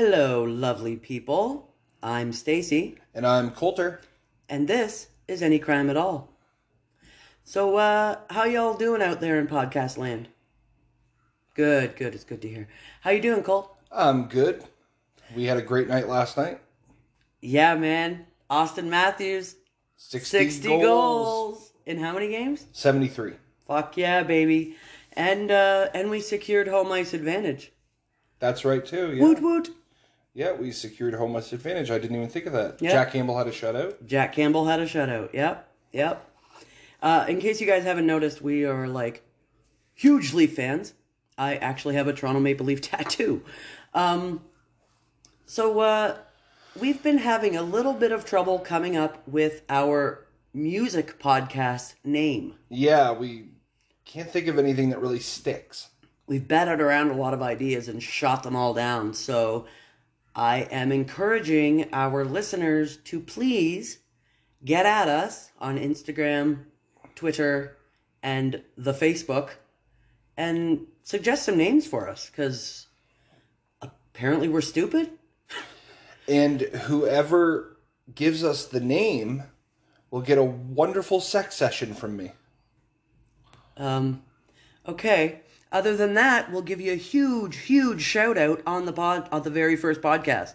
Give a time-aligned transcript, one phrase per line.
[0.00, 1.74] Hello, lovely people.
[2.04, 4.00] I'm Stacy, And I'm Coulter.
[4.48, 6.38] and this is Any Crime at All.
[7.42, 10.28] So, uh, how y'all doing out there in podcast land?
[11.56, 12.14] Good, good.
[12.14, 12.68] It's good to hear.
[13.00, 13.76] How you doing, Colt?
[13.90, 14.62] I'm good.
[15.34, 16.60] We had a great night last night.
[17.40, 18.26] Yeah, man.
[18.48, 19.56] Auston Matthews,
[19.96, 21.72] 60, 60 goals.
[21.86, 22.66] In how many games?
[22.70, 23.32] 73.
[23.66, 24.76] Fuck yeah, baby.
[25.14, 27.72] And, uh, and we secured home ice advantage.
[28.38, 29.16] That's right, too.
[29.16, 29.24] Yeah.
[29.24, 29.70] Woot woot.
[30.38, 31.90] Yeah, we secured home ice advantage.
[31.90, 32.80] I didn't even think of that.
[32.80, 32.92] Yeah.
[32.92, 34.06] Jack Campbell had a shutout.
[34.06, 35.32] Jack Campbell had a shutout.
[35.32, 36.30] Yep, yep.
[37.02, 39.24] Uh, in case you guys haven't noticed, we are like
[39.94, 40.94] huge Leaf fans.
[41.36, 43.42] I actually have a Toronto Maple Leaf tattoo.
[43.94, 44.42] Um,
[45.44, 46.18] so uh,
[46.78, 52.54] we've been having a little bit of trouble coming up with our music podcast name.
[52.68, 53.48] Yeah, we
[54.04, 55.88] can't think of anything that really sticks.
[56.28, 59.14] We've batted around a lot of ideas and shot them all down.
[59.14, 59.66] So
[60.34, 63.98] I am encouraging our listeners to please
[64.64, 66.64] get at us on Instagram,
[67.14, 67.76] Twitter,
[68.22, 69.50] and the Facebook
[70.36, 72.86] and suggest some names for us because
[73.82, 75.10] apparently we're stupid.
[76.28, 77.76] And whoever
[78.14, 79.42] gives us the name
[80.10, 82.32] will get a wonderful sex session from me.
[83.76, 84.22] Um,
[84.86, 85.40] okay.
[85.70, 89.42] Other than that, we'll give you a huge, huge shout out on the pod on
[89.42, 90.54] the very first podcast.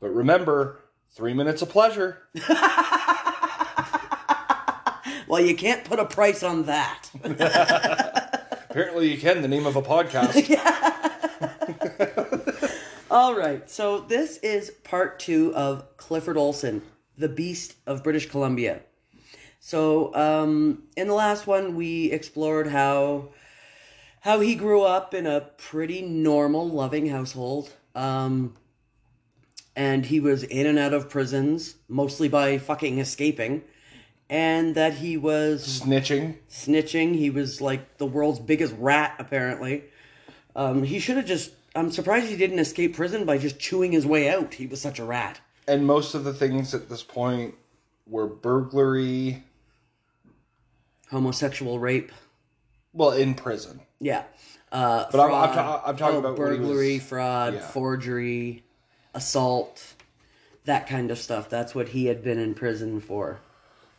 [0.00, 0.80] But remember,
[1.10, 2.22] three minutes of pleasure.
[5.32, 7.08] Well, you can't put a price on that.
[8.68, 9.40] Apparently, you can.
[9.40, 10.36] The name of a podcast.
[13.10, 16.82] All right, so this is part two of Clifford Olson,
[17.16, 18.82] the Beast of British Columbia.
[19.58, 23.30] So, um, in the last one, we explored how
[24.22, 28.54] how he grew up in a pretty normal, loving household, um,
[29.74, 33.62] and he was in and out of prisons mostly by fucking escaping,
[34.30, 36.36] and that he was Snitching.
[36.48, 37.16] snitching.
[37.16, 39.84] He was like the world's biggest rat, apparently.
[40.54, 41.52] Um, he should have just.
[41.74, 44.54] I'm surprised he didn't escape prison by just chewing his way out.
[44.54, 45.40] He was such a rat.
[45.66, 47.54] And most of the things at this point
[48.06, 49.42] were burglary.
[51.10, 52.12] Homosexual rape.
[52.92, 53.80] Well, in prison.
[54.02, 54.24] Yeah.
[54.70, 55.54] Uh, But I'm- I'm fraud.
[55.54, 57.60] ta- I'm talking Oh, about he was- burglary, fraud, yeah.
[57.68, 58.64] forgery,
[59.14, 59.94] assault,
[60.64, 61.48] that kind of stuff.
[61.48, 63.40] That's what he had been in prison for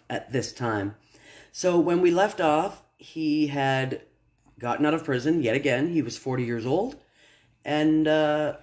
[0.10, 0.96] at this time.
[1.52, 4.02] So when we left off, he had
[4.60, 5.90] gotten out of prison yet again.
[5.90, 6.96] He was 40 years old.
[7.64, 8.58] And uh,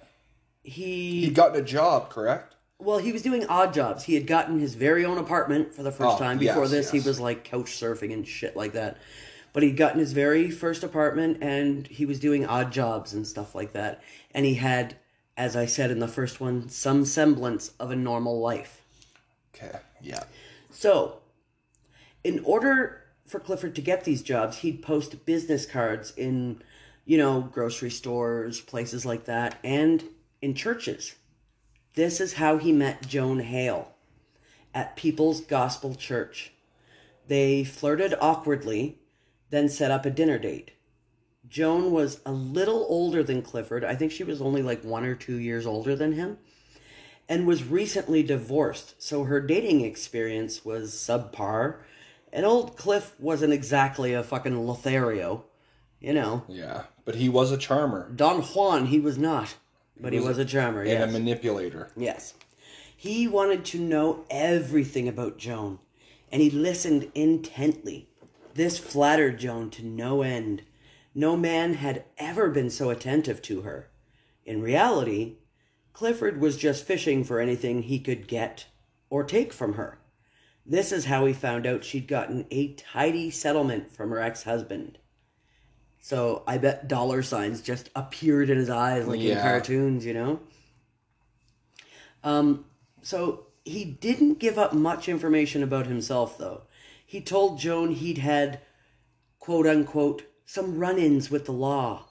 [0.63, 2.55] he He'd gotten a job, correct?
[2.77, 4.03] Well, he was doing odd jobs.
[4.03, 6.37] He had gotten his very own apartment for the first Oh, time.
[6.39, 7.03] Before yes, this, yes.
[7.03, 8.97] he was like couch surfing and shit like that.
[9.53, 13.53] But he'd gotten his very first apartment and he was doing odd jobs and stuff
[13.53, 14.01] like that.
[14.33, 14.95] And he had,
[15.35, 18.81] as I said in the first one, some semblance of a normal life.
[19.53, 19.79] Okay.
[20.01, 20.23] Yeah.
[20.69, 21.19] So,
[22.23, 26.61] in order for Clifford to get these jobs, he'd post business cards in,
[27.05, 30.03] you know, grocery stores, places like that, and
[30.41, 31.15] in churches.
[31.95, 33.91] This is how he met Joan Hale
[34.73, 36.51] at People's Gospel Church.
[37.27, 38.97] They flirted awkwardly,
[39.51, 40.71] then set up a dinner date.
[41.47, 43.83] Joan was a little older than Clifford.
[43.85, 46.37] I think she was only like one or two years older than him
[47.31, 51.77] and was recently divorced, so her dating experience was subpar.
[52.33, 55.45] And old Cliff wasn't exactly a fucking Lothario,
[56.01, 56.43] you know.
[56.49, 56.83] Yeah.
[57.05, 59.55] But he was a charmer Don Juan, he was not,
[59.97, 60.81] but he was, was a charmer.
[60.81, 61.09] and Yes.
[61.09, 61.89] a manipulator.
[61.95, 62.33] Yes.
[62.97, 65.79] He wanted to know everything about Joan,
[66.33, 68.09] and he listened intently.
[68.53, 70.63] This flattered Joan to no end.
[71.13, 73.89] No man had ever been so attentive to her.
[74.45, 75.37] In reality,
[75.93, 78.67] Clifford was just fishing for anything he could get
[79.09, 79.99] or take from her.
[80.65, 84.99] This is how he found out she'd gotten a tidy settlement from her ex husband.
[85.99, 90.39] So I bet dollar signs just appeared in his eyes like in cartoons, you know?
[92.23, 92.65] Um,
[93.01, 96.63] so he didn't give up much information about himself, though.
[97.11, 98.61] He told Joan he'd had,
[99.37, 102.05] quote unquote, some run ins with the law.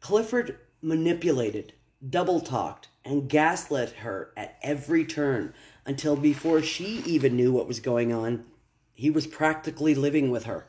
[0.00, 1.74] Clifford manipulated,
[2.08, 5.52] double talked, and gaslit her at every turn
[5.84, 8.46] until before she even knew what was going on,
[8.94, 10.66] he was practically living with her.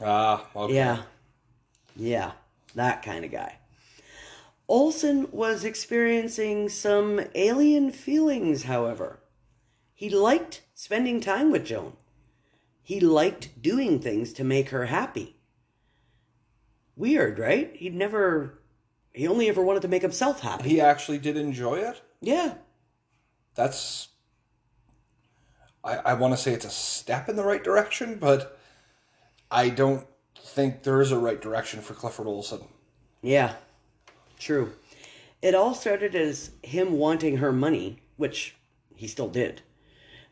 [0.00, 0.74] Ah, okay.
[0.74, 1.02] Yeah.
[1.96, 2.32] Yeah.
[2.76, 3.58] That kind of guy.
[4.68, 9.18] Olson was experiencing some alien feelings, however.
[9.92, 11.94] He liked spending time with Joan.
[12.82, 15.36] He liked doing things to make her happy.
[16.94, 17.74] Weird, right?
[17.74, 18.60] He'd never
[19.12, 20.68] He only ever wanted to make himself happy.
[20.68, 22.02] He actually did enjoy it.
[22.20, 22.54] Yeah.
[23.54, 24.08] That's.
[25.82, 28.58] I, I want to say it's a step in the right direction, but
[29.50, 30.06] I don't
[30.38, 32.60] think there is a right direction for Clifford Olson.
[33.22, 33.54] Yeah.
[34.38, 34.74] True.
[35.40, 38.56] It all started as him wanting her money, which
[38.94, 39.62] he still did.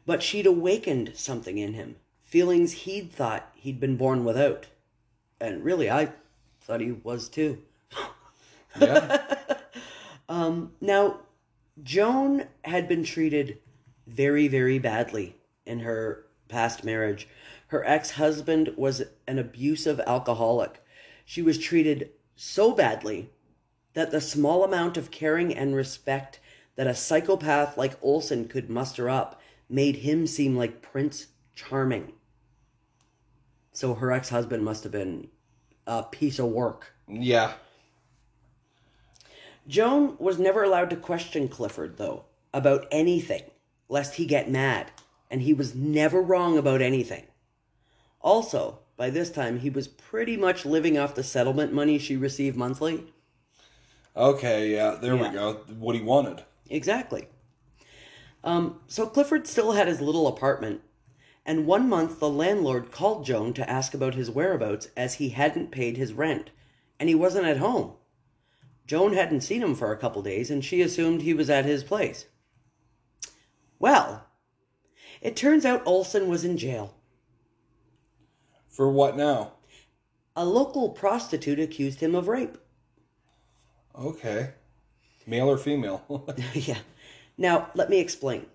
[0.06, 4.66] But she'd awakened something in him, feelings he'd thought he'd been born without.
[5.40, 6.12] And really, I
[6.60, 7.62] thought he was too.
[8.80, 9.22] Yeah.
[10.28, 11.20] Um, now,
[11.82, 13.58] Joan had been treated
[14.06, 17.28] very, very badly in her past marriage.
[17.68, 20.82] Her ex husband was an abusive alcoholic.
[21.24, 23.30] She was treated so badly
[23.94, 26.40] that the small amount of caring and respect
[26.76, 29.40] that a psychopath like Olson could muster up
[29.74, 31.26] made him seem like Prince
[31.56, 32.12] Charming.
[33.72, 35.28] So her ex husband must have been
[35.86, 36.92] a piece of work.
[37.08, 37.54] yeah.
[39.66, 43.44] Joan was never allowed to question Clifford, though, about anything,
[43.88, 44.90] lest he get mad,
[45.30, 47.24] and he was never wrong about anything.
[48.20, 52.58] Also, by this time, he was pretty much living off the settlement money she received
[52.58, 53.04] monthly.
[54.14, 55.28] Okay, yeah, there Yeah.
[55.30, 55.52] we go.
[55.78, 56.42] What he wanted.
[56.68, 57.28] Exactly.
[58.44, 60.82] Um, so Clifford still had his little apartment,
[61.46, 65.70] and one month the landlord called Joan to ask about his whereabouts as he hadn't
[65.70, 66.50] paid his rent,
[67.00, 67.94] and he wasn't at home.
[68.86, 71.82] Joan hadn't seen him for a couple days, and she assumed he was at his
[71.82, 72.26] place.
[73.78, 74.26] Well,
[75.22, 76.94] it turns out Olson was in jail.
[78.68, 79.52] For what now?
[80.36, 82.58] A local prostitute accused him of rape.
[83.98, 84.50] Okay.
[85.26, 86.26] Male or female?
[86.52, 86.78] yeah.
[87.36, 88.46] Now, let me explain.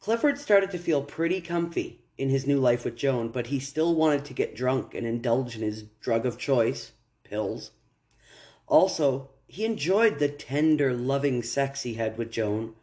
[0.00, 3.94] Clifford started to feel pretty comfy in his new life with Joan, but he still
[3.94, 7.70] wanted to get drunk and indulge in his drug of choice, pills.
[8.66, 12.74] Also, he enjoyed the tender, loving sex he had with Joan,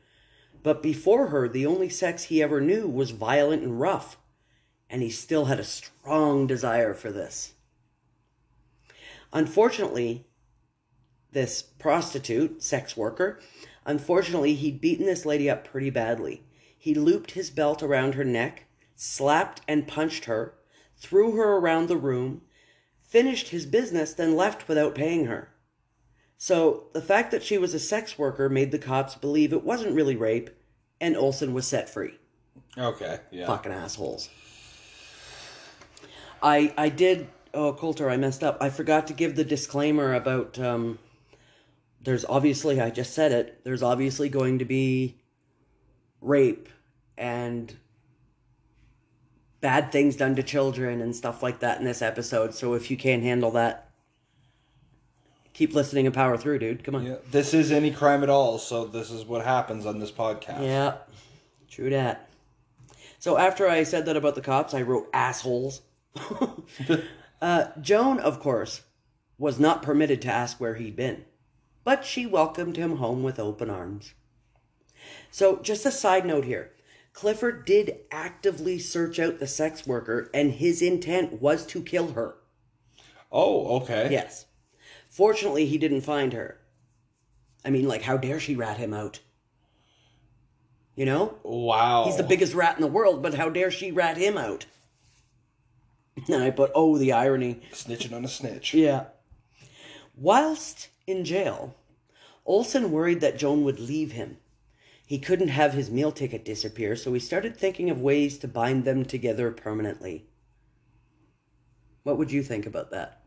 [0.62, 4.18] but before her, the only sex he ever knew was violent and rough,
[4.89, 7.54] and he still had a strong desire for this.
[9.31, 10.25] Unfortunately,
[11.31, 13.39] this prostitute, sex worker,
[13.89, 16.44] unfortunately, he'd beaten this lady up pretty badly.
[16.77, 18.65] He looped his belt around her neck,
[18.95, 20.53] slapped and punched her,
[20.95, 22.41] threw her around the room,
[23.01, 25.50] finished his business, then left without paying her.
[26.38, 29.95] So the fact that she was a sex worker made the cops believe it wasn't
[29.95, 30.51] really rape,
[31.01, 32.19] and Olson was set free.
[32.77, 33.47] okay, yeah.
[33.47, 34.30] Fucking assholes.
[36.42, 38.57] I I did oh Coulter, I messed up.
[38.62, 41.00] I forgot to give the disclaimer about um
[42.01, 45.17] there's obviously I just said it, there's obviously going to be
[46.21, 46.69] rape
[47.17, 47.75] and
[49.61, 52.53] bad things done to children and stuff like that in this episode.
[52.53, 53.89] So if you can't handle that,
[55.53, 56.83] keep listening and power through, dude.
[56.83, 57.05] Come on.
[57.05, 57.15] Yeah.
[57.31, 60.63] This is any crime at all, so this is what happens on this podcast.
[60.63, 60.95] Yeah,
[61.69, 62.29] true that.
[63.19, 65.81] So after I said that about the cops, I wrote assholes.
[67.41, 68.83] uh, Joan, of course,
[69.37, 71.25] was not permitted to ask where he'd been,
[71.83, 74.13] but she welcomed him home with open arms.
[75.31, 76.71] So, just a side note here
[77.13, 82.35] Clifford did actively search out the sex worker, and his intent was to kill her.
[83.31, 84.07] Oh, okay.
[84.11, 84.45] Yes.
[85.09, 86.59] Fortunately, he didn't find her.
[87.65, 89.19] I mean, like, how dare she rat him out?
[90.95, 91.37] You know?
[91.44, 92.06] Wow.
[92.06, 94.65] He's the biggest rat in the world, but how dare she rat him out?
[96.27, 97.61] And I put, oh, the irony.
[97.71, 98.73] Snitching on a snitch.
[98.73, 99.06] Yeah.
[100.15, 101.75] Whilst in jail,
[102.45, 104.37] Olson worried that Joan would leave him.
[105.06, 108.85] He couldn't have his meal ticket disappear, so he started thinking of ways to bind
[108.85, 110.28] them together permanently.
[112.04, 113.23] What would you think about that?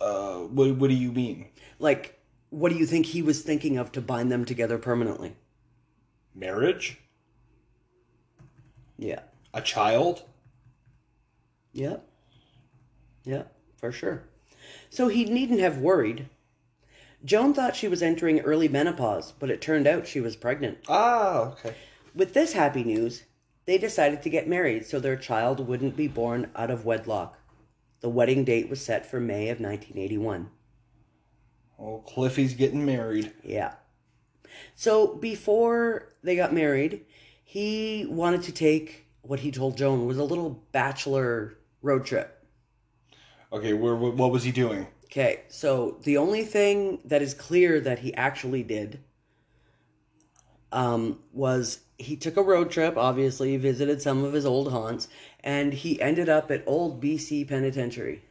[0.00, 1.46] Uh, what, what do you mean?
[1.78, 2.18] Like,
[2.48, 5.36] what do you think he was thinking of to bind them together permanently?
[6.34, 6.98] Marriage?
[8.98, 9.20] Yeah.
[9.54, 10.22] A child?
[11.72, 12.08] Yep.
[13.24, 14.24] Yep, for sure.
[14.90, 16.28] So he needn't have worried.
[17.24, 20.78] Joan thought she was entering early menopause, but it turned out she was pregnant.
[20.88, 21.74] Ah, okay.
[22.14, 23.24] With this happy news,
[23.64, 27.38] they decided to get married so their child wouldn't be born out of wedlock.
[28.00, 30.50] The wedding date was set for May of 1981.
[31.78, 33.32] Oh, Cliffy's getting married.
[33.44, 33.74] Yeah.
[34.74, 37.04] So before they got married,
[37.44, 42.41] he wanted to take what he told Joan was a little bachelor road trip.
[43.52, 44.86] Okay, where what, what was he doing?
[45.04, 49.00] Okay, so the only thing that is clear that he actually did
[50.72, 55.08] um, was he took a road trip, obviously, visited some of his old haunts,
[55.44, 58.24] and he ended up at Old BC Penitentiary.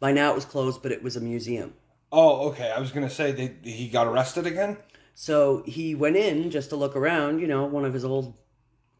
[0.00, 1.74] By now it was closed, but it was a museum.
[2.10, 2.72] Oh, okay.
[2.74, 4.78] I was gonna say they, he got arrested again.
[5.14, 8.38] So he went in just to look around, you know, one of his old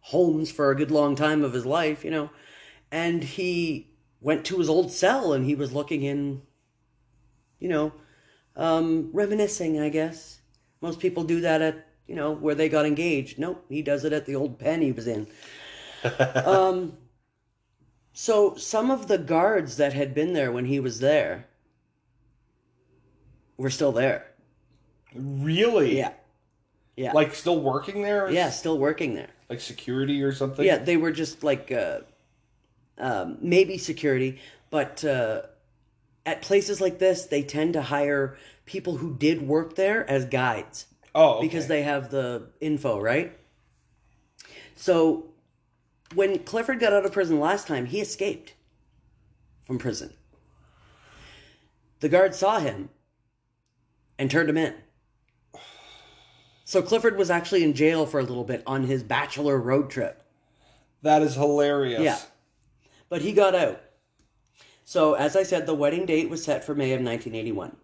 [0.01, 2.31] homes for a good long time of his life, you know,
[2.93, 3.94] and he
[4.25, 6.41] went to his old cell and he was looking in,
[7.61, 7.93] you know,
[8.57, 10.41] um, reminiscing, I guess.
[10.81, 13.39] Most people do that at, you know, where they got engaged.
[13.39, 15.27] Nope, he does it at the old pen he was in.
[16.47, 16.97] um,
[18.15, 21.47] so some of the guards that had been there when he was there
[23.59, 24.27] were still there.
[25.15, 25.99] Really?
[25.99, 26.13] Yeah.
[26.97, 27.13] Yeah.
[27.13, 28.31] Like still working there?
[28.31, 29.31] yeah, still working there.
[29.51, 30.65] Like security or something?
[30.65, 32.01] Yeah, they were just like uh,
[32.99, 34.39] um, maybe security,
[34.71, 35.43] but uh,
[36.27, 38.37] at places like this, they tend to hire
[38.67, 41.47] people who did work there as guides Oh, okay.
[41.47, 43.37] because they have the info, right?
[44.77, 45.27] So
[46.15, 48.55] when Clifford got out of prison last time, he escaped
[49.67, 50.13] from prison.
[52.01, 52.91] The guard saw him
[54.19, 54.75] and turned him in.
[56.65, 60.23] So Clifford was actually in jail for a little bit on his bachelor road trip.
[61.03, 62.01] that is hilarious.
[62.03, 62.19] Yeah.
[63.15, 63.81] But he got out.
[64.85, 67.77] So, as I said, the wedding date was set for May of 1981.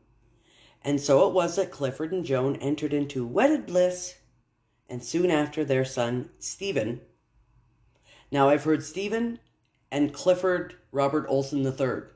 [0.82, 4.16] And so it was that Clifford and Joan entered into wedded bliss,
[4.88, 7.02] and soon after their son, Stephen.
[8.32, 9.38] Now, I've heard Stephen
[9.92, 12.10] and Clifford Robert Olson III.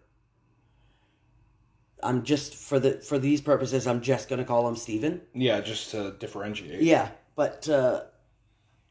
[2.02, 5.20] I'm just for the for these purposes, I'm just gonna call him Stephen.
[5.32, 6.82] Yeah, just to differentiate.
[6.82, 8.06] Yeah, but uh,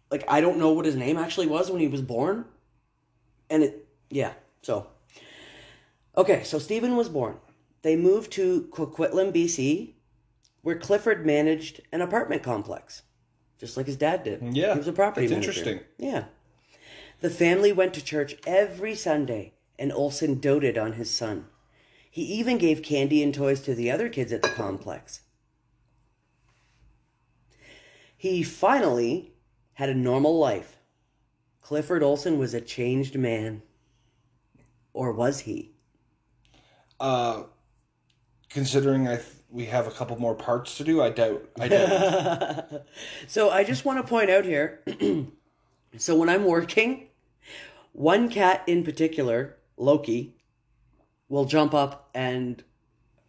[0.10, 2.46] like I don't know what his name actually was when he was born,
[3.50, 3.83] and it
[4.14, 4.34] yeah.
[4.62, 4.88] So
[6.16, 7.38] okay, so Stephen was born.
[7.82, 9.96] They moved to Coquitlam, BC,
[10.62, 13.02] where Clifford managed an apartment complex,
[13.60, 14.56] just like his dad did.
[14.56, 15.60] Yeah, he was a property that's manager.
[15.60, 15.80] interesting.
[15.98, 16.26] Yeah,
[17.20, 21.48] the family went to church every Sunday, and Olson doted on his son.
[22.10, 25.22] He even gave candy and toys to the other kids at the complex.
[28.16, 29.34] He finally
[29.74, 30.78] had a normal life.
[31.62, 33.64] Clifford Olson was a changed man.
[34.94, 35.72] Or was he?
[37.00, 37.44] Uh,
[38.50, 41.50] considering I th- we have a couple more parts to do, I doubt.
[41.60, 42.86] I doubt.
[43.28, 44.84] So I just want to point out here
[45.98, 47.08] so when I'm working,
[47.92, 50.36] one cat in particular, Loki,
[51.30, 52.64] will jump up and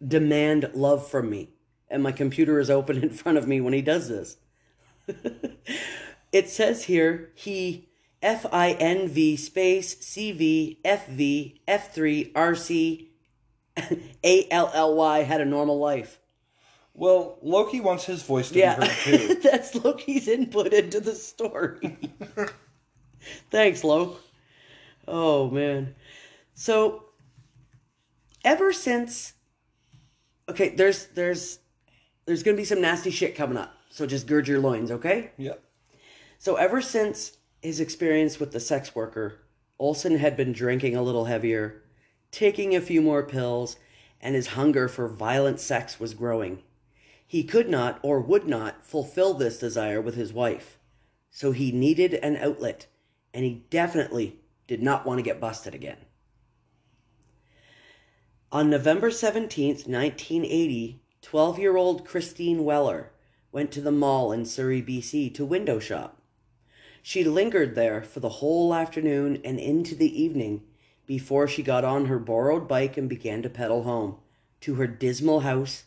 [0.05, 1.51] demand love from me.
[1.89, 4.37] And my computer is open in front of me when he does this.
[6.31, 7.89] it says here he
[8.25, 13.11] F I N V space C V F V F three R C
[14.23, 16.19] A L L Y had a normal life.
[16.93, 19.35] well, Loki wants his voice to Yeah, be heard too.
[19.43, 21.97] that's Loki's input into the story.
[23.51, 24.21] Thanks, Loke.
[25.07, 25.95] Oh man.
[26.55, 27.05] So
[28.43, 29.33] ever since
[30.49, 31.59] Okay, there's there's
[32.25, 33.73] there's gonna be some nasty shit coming up.
[33.89, 35.31] So just gird your loins, okay?
[35.37, 35.63] Yep.
[36.37, 37.34] So ever since
[37.65, 39.39] his experience with the sex worker,
[39.79, 41.81] Olson had been drinking a little heavier,
[42.29, 43.77] taking a few more pills,
[44.21, 46.61] and his hunger for violent sex was growing.
[47.25, 50.77] He could not or would not fulfill this desire with his wife.
[51.31, 52.85] So he needed an outlet,
[53.33, 55.97] and he definitely did not want to get busted again.
[58.51, 63.11] On November 17, 1980, 12 year old Christine Weller
[63.51, 66.14] went to the mall in Surrey, BC to window shop.
[67.07, 70.63] She lingered there for the whole afternoon and into the evening
[71.05, 74.15] before she got on her borrowed bike and began to pedal home
[74.61, 75.83] to her dismal house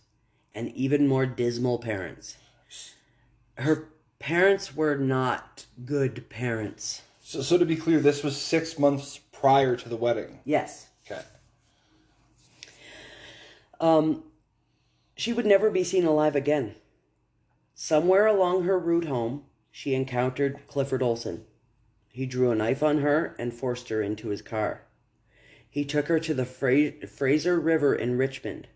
[0.55, 2.37] and even more dismal parents.
[3.57, 3.89] Her
[4.21, 7.03] parents were not good parents.
[7.21, 10.39] So, so to be clear, this was six months prior to the wedding.
[10.45, 10.87] Yes.
[11.05, 11.23] Okay.
[13.81, 14.23] Um,
[15.17, 16.77] She would never be seen alive again.
[17.75, 21.45] Somewhere along her route home, she encountered Clifford Olson.
[22.09, 24.83] He drew a knife on her and forced her into his car.
[25.71, 28.69] He took her to the Fra- Fraser River in Richmond.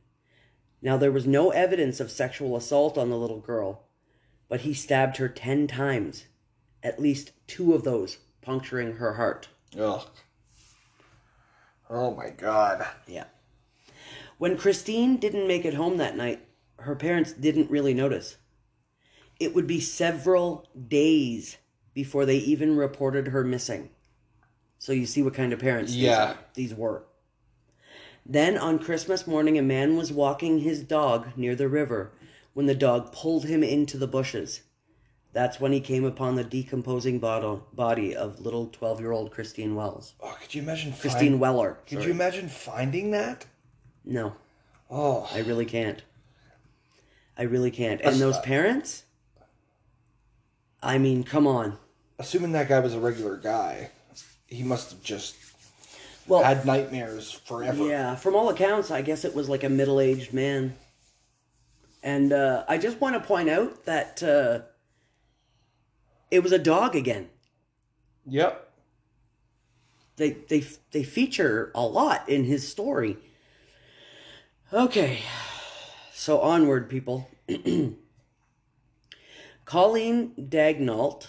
[0.81, 3.85] Now, there was no evidence of sexual assault on the little girl,
[4.49, 6.27] but he stabbed her ten times,
[6.83, 9.49] at least two of those puncturing her heart.
[9.79, 10.07] Ugh.
[11.89, 12.87] Oh my god.
[13.07, 13.25] Yeah.
[14.39, 16.45] When Christine didn't make it home that night,
[16.81, 18.37] her parents didn't really notice.
[19.43, 21.57] It would be several days
[21.95, 23.91] before they even reported her missing.
[24.79, 26.23] So you see what kind of parents these Yeah.
[26.33, 27.03] are- these were.
[28.25, 32.13] Then on Christmas morning, a man was walking his dog near the river
[32.55, 34.61] when the dog pulled him into the bushes.
[35.33, 39.75] That's when he came upon the decomposing bottle, body of little 12 year old Christine
[39.75, 40.15] Wells.
[40.21, 41.79] Oh, could you imagine Christine find- Weller.
[41.87, 42.05] Could sorry.
[42.07, 43.47] you imagine finding that?
[44.05, 44.37] No,
[44.89, 46.03] Oh, I really can't.
[47.37, 48.01] I really can't.
[48.03, 49.05] And those parents?
[50.83, 51.79] I mean, come on.
[52.19, 53.91] Assuming that guy was a regular guy,
[54.47, 55.37] he must have just
[56.27, 57.87] Well, had nightmares forever.
[57.87, 60.77] yeah, from all accounts, I guess it was like a middle aged man.
[62.03, 64.61] And uh, I just want to point out that uh,
[66.31, 67.29] it was a dog again.
[68.27, 68.69] Yep.
[70.17, 73.17] They, they, they feature a lot in his story.
[74.73, 75.21] Okay,
[76.13, 77.29] so onward, people.
[79.73, 81.29] Colleen Daignault,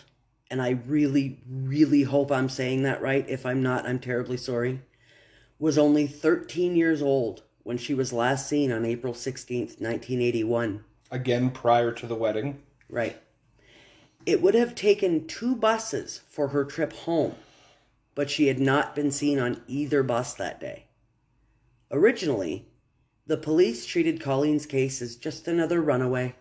[0.51, 3.25] and I really, really hope I'm saying that right.
[3.29, 4.81] If I'm not, I'm terribly sorry.
[5.59, 10.83] Was only 13 years old when she was last seen on April 16th, 1981.
[11.09, 12.61] Again, prior to the wedding.
[12.89, 13.15] Right.
[14.25, 17.35] It would have taken two buses for her trip home,
[18.13, 20.87] but she had not been seen on either bus that day.
[21.91, 22.67] Originally,
[23.25, 26.35] the police treated Colleen's case as just another runaway.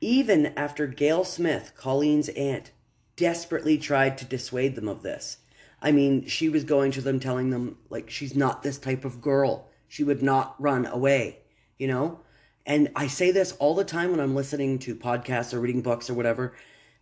[0.00, 2.70] Even after Gail Smith, Colleen's aunt,
[3.16, 5.38] desperately tried to dissuade them of this.
[5.80, 9.20] I mean, she was going to them telling them, like, she's not this type of
[9.20, 9.68] girl.
[9.88, 11.38] She would not run away,
[11.78, 12.20] you know?
[12.66, 16.10] And I say this all the time when I'm listening to podcasts or reading books
[16.10, 16.54] or whatever.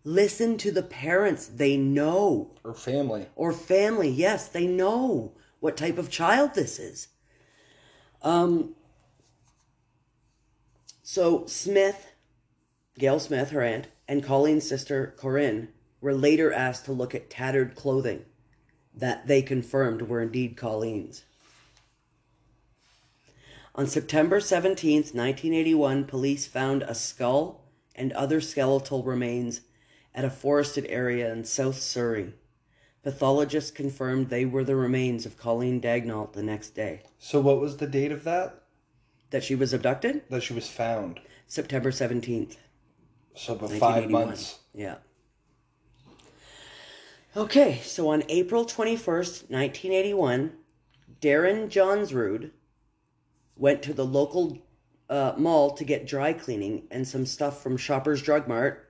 [0.04, 1.46] Listen to the parents.
[1.46, 2.54] They know.
[2.62, 3.26] Or family.
[3.34, 4.10] Or family.
[4.10, 7.08] Yes, they know what type of child this is.
[8.20, 8.74] Um,
[11.02, 12.12] so Smith,
[12.98, 15.68] Gail Smith, her aunt, and Colleen's sister Corinne
[16.00, 18.24] were later asked to look at tattered clothing
[18.94, 21.24] that they confirmed were indeed Colleen's.
[23.74, 27.64] On September 17, 1981, police found a skull
[27.96, 29.62] and other skeletal remains
[30.14, 32.34] at a forested area in South Surrey.
[33.02, 37.02] Pathologists confirmed they were the remains of Colleen Daignault the next day.
[37.18, 38.62] So, what was the date of that?
[39.30, 40.22] That she was abducted?
[40.30, 41.20] That she was found.
[41.48, 42.56] September 17th.
[43.34, 44.60] So, about five months.
[44.74, 44.96] Yeah.
[47.36, 50.52] Okay, so on April 21st, 1981,
[51.20, 52.52] Darren Johnsrud
[53.56, 54.58] went to the local
[55.08, 58.88] uh, mall to get dry cleaning and some stuff from Shoppers Drug Mart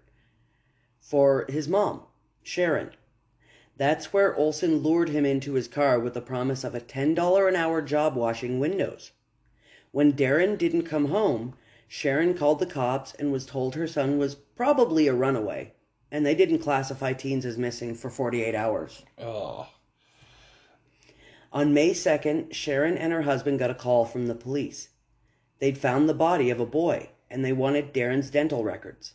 [1.00, 2.02] for his mom,
[2.42, 2.90] Sharon.
[3.76, 7.56] That's where Olson lured him into his car with the promise of a $10 an
[7.56, 9.12] hour job washing windows.
[9.90, 11.54] When Darren didn't come home,
[11.96, 15.74] Sharon called the cops and was told her son was probably a runaway,
[16.10, 19.04] and they didn't classify teens as missing for 48 hours.
[19.16, 19.68] Oh.
[21.52, 24.88] On May 2nd, Sharon and her husband got a call from the police.
[25.60, 29.14] They'd found the body of a boy, and they wanted Darren's dental records.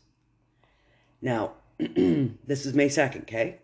[1.21, 3.59] Now, this is May 2nd, okay?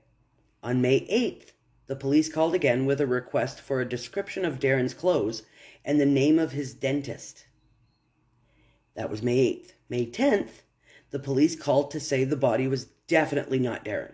[0.62, 1.54] On May 8th,
[1.88, 5.44] the police called again with a request for a description of Darren's clothes
[5.86, 7.45] and the name of his dentist.
[8.96, 9.72] That was May 8th.
[9.90, 10.62] May 10th,
[11.12, 14.14] the police called to say the body was definitely not Darren.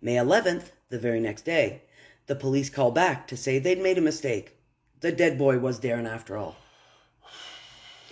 [0.00, 1.82] May 11th, the very next day,
[2.26, 4.56] the police called back to say they'd made a mistake.
[5.00, 6.56] The dead boy was Darren after all.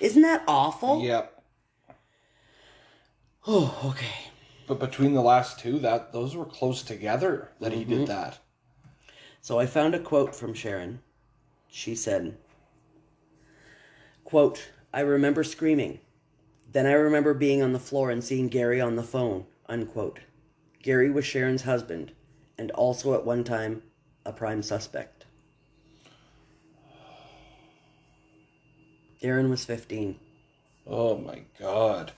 [0.00, 1.02] Isn't that awful?
[1.02, 1.42] Yep.
[3.46, 4.30] Oh, okay.
[4.66, 8.04] But between the last two, that those were close together that he did mm-hmm.
[8.06, 8.38] that.
[9.40, 11.00] So I found a quote from Sharon.
[11.68, 12.36] She said,
[14.24, 16.00] quote, I remember screaming.
[16.72, 20.20] Then I remember being on the floor and seeing Gary on the phone, unquote.
[20.82, 22.12] Gary was Sharon's husband
[22.58, 23.82] and also at one time
[24.26, 25.24] a prime suspect.
[29.22, 30.18] Darren was 15.
[30.86, 32.12] Oh my god.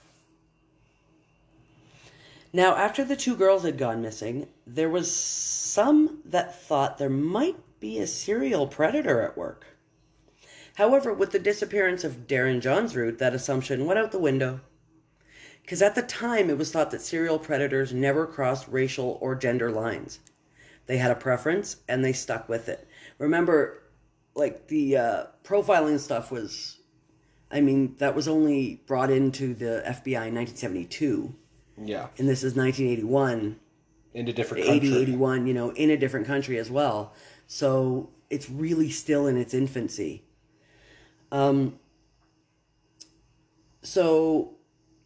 [2.51, 7.57] Now, after the two girls had gone missing, there was some that thought there might
[7.79, 9.65] be a serial predator at work.
[10.75, 14.61] However, with the disappearance of Darren Johnsrud, that assumption went out the window.
[15.61, 19.71] Because at the time, it was thought that serial predators never crossed racial or gender
[19.71, 20.19] lines.
[20.87, 22.87] They had a preference and they stuck with it.
[23.17, 23.83] Remember,
[24.35, 26.79] like the uh, profiling stuff was,
[27.51, 31.33] I mean, that was only brought into the FBI in 1972
[31.77, 32.07] Yeah.
[32.17, 33.59] and this is 1981
[34.13, 35.01] In a different 80 country.
[35.03, 37.13] 81 you know in a different country as well
[37.47, 40.23] so it's really still in its infancy
[41.33, 41.77] um
[43.81, 44.53] so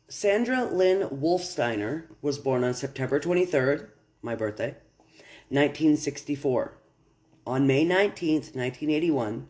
[0.07, 3.87] sandra lynn wolfsteiner was born on september 23rd
[4.21, 4.75] my birthday
[5.49, 6.77] 1964
[7.47, 9.47] on may 19th 1981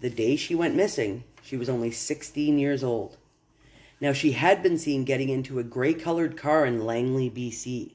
[0.00, 3.18] the day she went missing she was only 16 years old
[4.04, 7.92] now, she had been seen getting into a gray colored car in Langley, BC.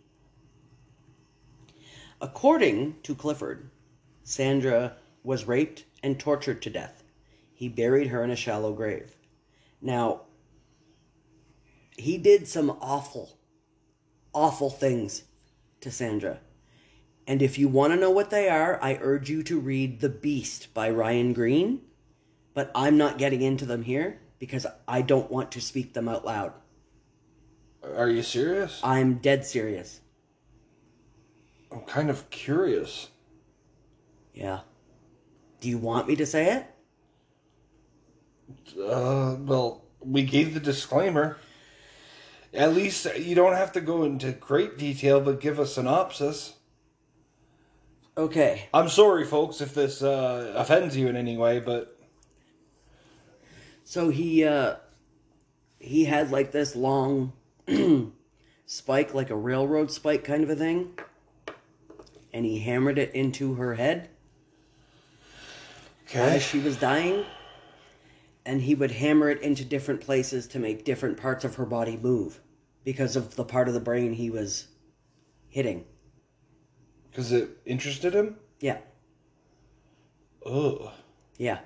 [2.19, 3.69] According to Clifford,
[4.23, 6.98] Sandra was raped and tortured to death.
[7.60, 9.17] He buried her in a shallow grave.
[9.82, 10.22] Now,
[11.98, 13.38] he did some awful,
[14.34, 15.26] awful things
[15.82, 16.39] to Sandra.
[17.28, 20.08] And if you want to know what they are, I urge you to read The
[20.08, 21.82] Beast by Ryan Green.
[22.54, 26.24] But I'm not getting into them here because I don't want to speak them out
[26.24, 26.54] loud.
[27.84, 28.80] Are you serious?
[28.86, 30.00] I'm dead serious.
[31.74, 33.10] I'm kind of curious.
[34.34, 34.62] Yeah.
[35.60, 36.65] Do you want me to say it?
[38.79, 41.38] Uh, well, we gave the disclaimer.
[42.53, 46.53] At least you don't have to go into great detail, but give a synopsis.
[48.17, 48.67] Okay.
[48.73, 51.95] I'm sorry, folks, if this uh, offends you in any way, but
[53.83, 54.75] So he uh
[55.79, 57.33] he had like this long
[58.67, 60.91] spike like a railroad spike kind of a thing
[62.31, 64.09] and he hammered it into her head
[66.07, 66.35] okay.
[66.35, 67.25] as she was dying
[68.45, 71.97] and he would hammer it into different places to make different parts of her body
[71.97, 72.39] move
[72.84, 74.67] because of the part of the brain he was
[75.49, 75.86] hitting.
[77.12, 78.38] Because it interested him.
[78.60, 78.78] Yeah.
[80.45, 80.89] Ugh,
[81.38, 81.60] Yeah.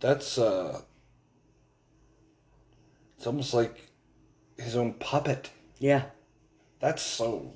[0.00, 0.80] that's uh,
[3.16, 3.90] it's almost like
[4.58, 5.50] his own puppet.
[5.78, 6.04] Yeah.
[6.80, 7.52] That's so.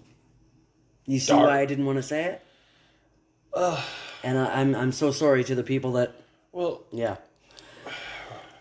[1.07, 1.47] You see Dark.
[1.49, 2.43] why I didn't want to say it?
[3.55, 3.83] Ugh.
[4.23, 6.15] And I, I'm I'm so sorry to the people that
[6.57, 7.19] Well, Yeah.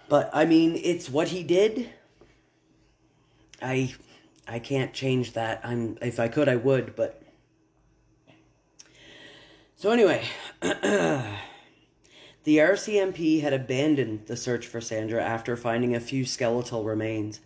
[0.10, 1.92] But I mean, it's what he did.
[3.62, 3.96] I
[4.46, 5.62] I can't change that.
[5.64, 7.24] I'm if I could I would, but
[9.78, 10.26] So anyway,
[10.62, 11.38] the
[12.46, 17.40] RCMP had abandoned the search for Sandra after finding a few skeletal remains.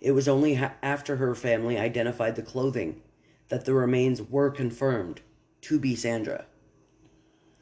[0.00, 3.02] It was only ha- after her family identified the clothing
[3.48, 5.20] that the remains were confirmed
[5.62, 6.46] to be Sandra.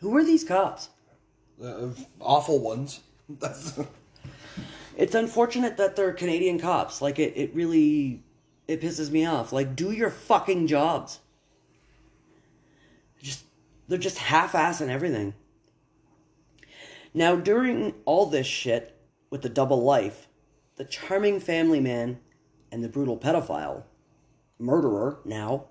[0.01, 0.91] Who were these cops?
[1.63, 1.89] Uh,
[2.21, 3.01] awful ones.
[4.99, 7.01] It's unfortunate that they're Canadian cops.
[7.01, 8.25] Like it, it really
[8.67, 9.53] it pisses me off.
[9.53, 11.21] Like do your fucking jobs.
[13.23, 13.45] Just
[13.87, 15.35] they're just half assing everything.
[17.15, 20.27] Now during all this shit with the double life,
[20.75, 22.19] the charming family man
[22.73, 23.85] and the brutal pedophile,
[24.59, 25.67] murderer now,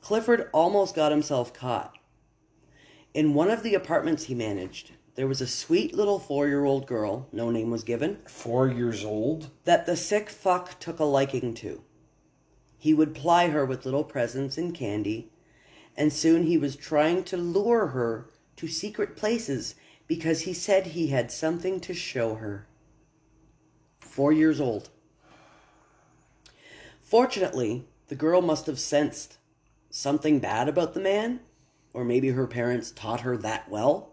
[0.00, 1.94] Clifford almost got himself caught.
[3.12, 6.86] In one of the apartments he managed, there was a sweet little four year old
[6.86, 9.50] girl, no name was given, four years old.
[9.64, 11.82] that the sick fuck took a liking to.
[12.78, 15.32] He would ply her with little presents and candy,
[15.96, 19.74] and soon he was trying to lure her to secret places
[20.06, 22.68] because he said he had something to show her.
[23.98, 24.88] Four years old.
[27.02, 29.38] Fortunately, the girl must have sensed
[29.90, 31.40] something bad about the man,
[31.92, 34.12] or maybe her parents taught her that well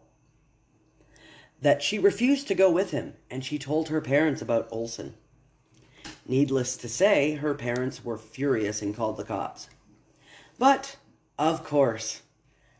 [1.61, 5.15] that she refused to go with him and she told her parents about Olson.
[6.27, 9.69] Needless to say, her parents were furious and called the cops.
[10.57, 10.97] But,
[11.37, 12.21] of course,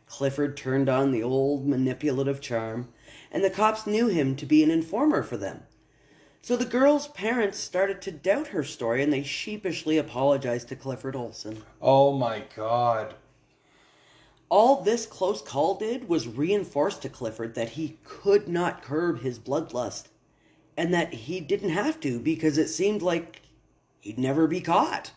[0.08, 2.90] Clifford turned on the old manipulative charm,
[3.32, 5.64] and the cops knew him to be an informer for them.
[6.42, 11.16] So the girl's parents started to doubt her story and they sheepishly apologized to Clifford
[11.16, 11.64] Olson.
[11.82, 13.16] Oh my god.
[14.50, 19.40] All this close call did was reinforce to Clifford that he could not curb his
[19.40, 20.06] bloodlust
[20.78, 23.42] and that he didn't have to because it seemed like
[24.02, 25.12] he'd never be caught.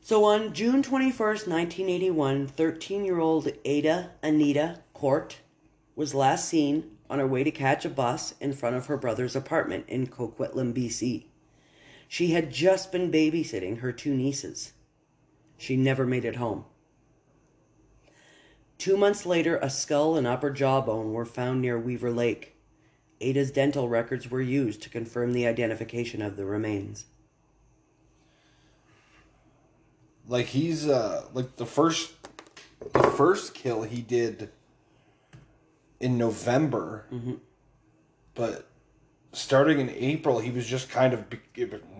[0.00, 5.40] So on June 21st, 1981, 13 year old Ada Anita Court
[5.94, 9.36] was last seen on her way to catch a bus in front of her brother's
[9.36, 11.24] apartment in Coquitlam, BC.
[12.08, 14.72] She had just been babysitting her two nieces.
[15.58, 16.64] She never made it home.
[18.78, 22.54] Two months later, a skull and upper jawbone were found near Weaver Lake.
[23.20, 27.06] Ada's dental records were used to confirm the identification of the remains.
[30.28, 32.12] Like he's uh like the first
[32.92, 34.50] the first kill he did
[35.98, 37.06] in November.
[38.34, 38.68] But
[39.32, 41.24] starting in April he was just kind of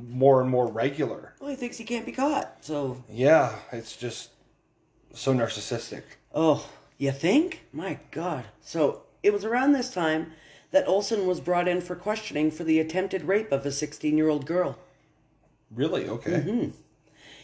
[0.09, 1.35] more and more regular.
[1.41, 3.03] Well, he thinks he can't be caught, so.
[3.11, 4.31] Yeah, it's just
[5.13, 6.03] so narcissistic.
[6.35, 7.67] Oh, you think?
[7.73, 8.47] My God.
[8.61, 10.33] So, it was around this time
[10.71, 14.29] that Olson was brought in for questioning for the attempted rape of a 16 year
[14.29, 14.79] old girl.
[15.71, 16.09] Really?
[16.09, 16.33] Okay.
[16.33, 16.71] Mm-hmm.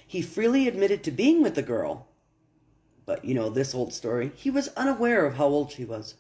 [0.07, 2.07] He freely admitted to being with the girl,
[3.07, 4.33] but you know this old story.
[4.35, 6.15] He was unaware of how old she was.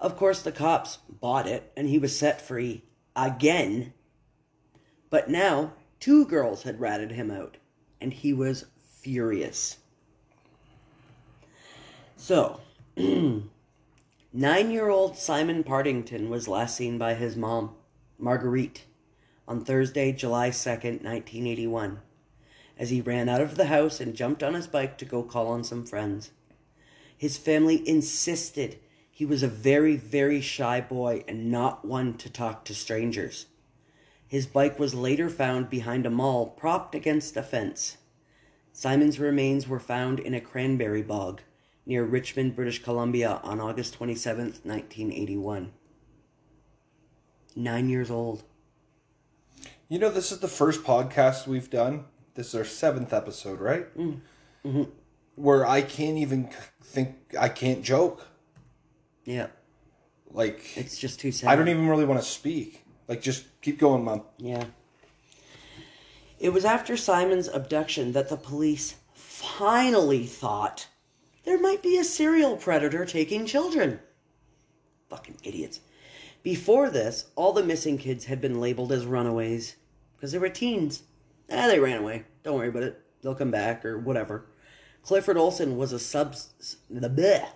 [0.00, 2.84] Of course, the cops bought it and he was set free
[3.16, 3.92] again.
[5.10, 7.56] But now, two girls had ratted him out,
[8.00, 8.66] and he was
[9.00, 9.78] furious.
[12.16, 12.60] So,
[14.36, 17.76] Nine year old Simon Partington was last seen by his mom,
[18.18, 18.84] Marguerite,
[19.46, 22.00] on Thursday, July 2nd, 1981,
[22.76, 25.46] as he ran out of the house and jumped on his bike to go call
[25.46, 26.32] on some friends.
[27.16, 28.80] His family insisted
[29.14, 33.46] he was a very, very shy boy and not one to talk to strangers.
[34.26, 37.98] His bike was later found behind a mall, propped against a fence.
[38.72, 41.42] Simon's remains were found in a cranberry bog
[41.86, 45.70] near Richmond, British Columbia on August 27th, 1981.
[47.54, 48.42] Nine years old.
[49.88, 52.06] You know, this is the first podcast we've done.
[52.34, 53.96] This is our seventh episode, right?
[53.96, 54.20] Mm.
[54.66, 54.82] Mm-hmm.
[55.36, 56.50] Where I can't even
[56.82, 58.26] think, I can't joke.
[59.24, 59.48] Yeah.
[60.30, 61.50] Like, It's just too sad.
[61.50, 62.84] I don't even really want to speak.
[63.08, 64.22] Like, just keep going, mom.
[64.38, 64.64] Yeah.
[66.38, 70.88] It was after Simon's abduction that the police finally thought
[71.44, 74.00] there might be a serial predator taking children.
[75.08, 75.80] Fucking idiots.
[76.42, 79.76] Before this, all the missing kids had been labeled as runaways
[80.16, 81.02] because they were teens.
[81.50, 82.24] Ah, they ran away.
[82.42, 83.00] Don't worry about it.
[83.22, 84.46] They'll come back or whatever.
[85.02, 86.36] Clifford Olson was a sub.
[86.90, 87.46] The bleh.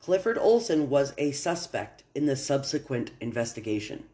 [0.00, 4.04] Clifford Olson was a suspect in the subsequent investigation.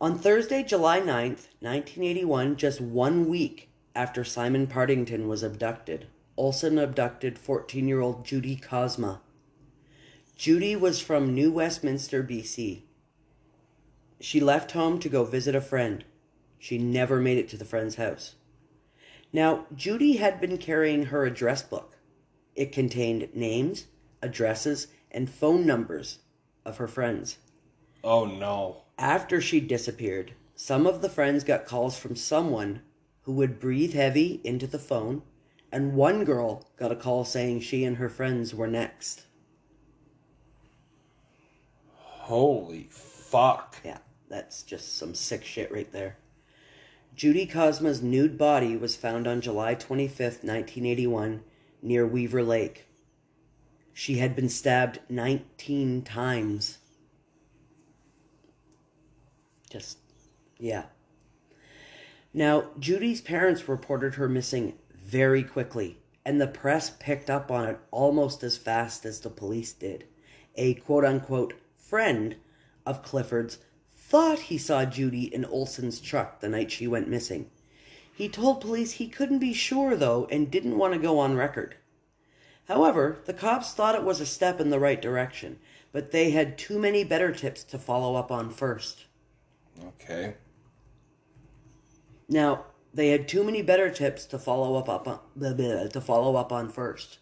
[0.00, 7.36] On Thursday, July 9th, 1981, just one week after Simon Partington was abducted, Olson abducted
[7.36, 9.18] 14 year old Judy Kozma.
[10.36, 12.82] Judy was from New Westminster, BC.
[14.20, 16.04] She left home to go visit a friend.
[16.60, 18.36] She never made it to the friend's house.
[19.32, 21.97] Now, Judy had been carrying her address book.
[22.58, 23.86] It contained names,
[24.20, 26.18] addresses, and phone numbers
[26.64, 27.38] of her friends.
[28.02, 28.78] Oh, no.
[28.98, 32.82] After she disappeared, some of the friends got calls from someone
[33.22, 35.22] who would breathe heavy into the phone,
[35.70, 39.22] and one girl got a call saying she and her friends were next.
[41.92, 43.76] Holy fuck.
[43.84, 46.16] Yeah, that's just some sick shit right there.
[47.14, 51.44] Judy Kozma's nude body was found on July 25th, 1981,
[51.82, 52.86] near Weaver Lake.
[53.92, 56.78] She had been stabbed 19 times.
[59.70, 59.98] Just,
[60.58, 60.84] yeah.
[62.32, 67.78] Now, Judy's parents reported her missing very quickly, and the press picked up on it
[67.90, 70.04] almost as fast as the police did.
[70.54, 72.36] A quote unquote friend
[72.86, 73.58] of Clifford's
[73.96, 77.50] thought he saw Judy in Olson's truck the night she went missing.
[78.18, 81.76] He told police he couldn't be sure, though, and didn't want to go on record.
[82.66, 85.60] However, the cops thought it was a step in the right direction,
[85.92, 89.04] but they had too many better tips to follow up on first.
[89.86, 90.34] Okay.
[92.28, 96.00] Now, they had too many better tips to follow up, up on, blah, blah, to
[96.00, 97.18] follow up on first.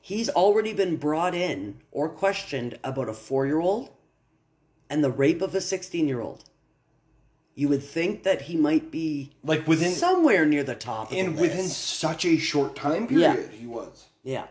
[0.00, 3.90] He's already been brought in or questioned about a 4-year-old
[4.90, 6.49] and the rape of a 16-year-old.
[7.54, 11.36] You would think that he might be Like within somewhere near the top of and
[11.36, 13.34] the within such a short time Yeah.
[13.34, 14.06] period he was.
[14.22, 14.46] Yeah.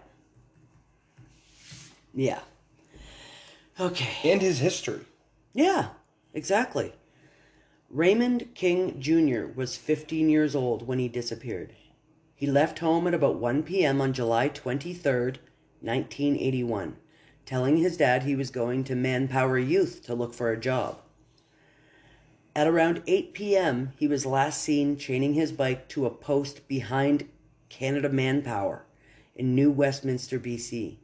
[2.14, 2.40] Yeah.
[3.80, 4.32] Okay.
[4.32, 5.02] And his history.
[5.54, 5.90] Yeah,
[6.34, 6.94] exactly.
[7.90, 9.48] Raymond King Jr.
[9.56, 11.74] was 15 years old when he disappeared.
[12.36, 14.00] He left home at about 1 p.m.
[14.00, 15.38] on July 23rd,
[15.82, 16.98] 1981,
[17.46, 21.02] telling his dad he was going to Manpower Youth to look for a job.
[22.56, 27.30] At around 8 p.m., he was last seen chaining his bike to a post behind
[27.70, 28.86] Canada Manpower
[29.36, 30.98] in New Westminster, BC.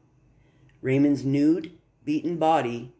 [0.81, 1.71] Raymond's nude,
[2.03, 2.93] beaten body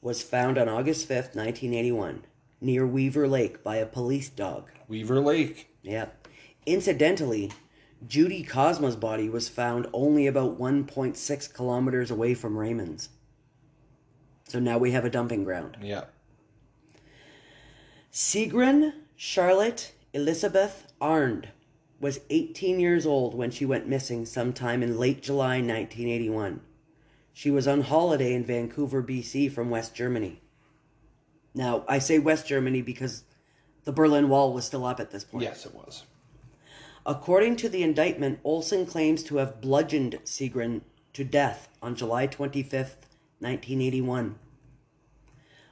[0.00, 2.24] was found on August 5th, 1981,
[2.60, 4.70] near Weaver Lake by a police dog.
[4.88, 5.68] Weaver Lake.
[5.82, 6.28] Yep.
[6.66, 7.50] Incidentally,
[8.06, 13.08] Judy Kozma's body was found only about 1.6 kilometers away from Raymond's.
[14.48, 15.78] So now we have a dumping ground.
[15.80, 16.04] Yeah.
[18.16, 21.48] Sigrun Charlotte Elizabeth Arndt
[22.00, 26.62] was 18 years old when she went missing sometime in late July 1981.
[27.34, 30.40] She was on holiday in Vancouver, BC from West Germany.
[31.54, 33.24] Now, I say West Germany because
[33.84, 35.44] the Berlin Wall was still up at this point.
[35.44, 36.04] Yes, it was.
[37.04, 40.80] According to the indictment, Olson claims to have bludgeoned Sigrun
[41.12, 43.04] to death on July 25th,
[43.40, 44.38] 1981.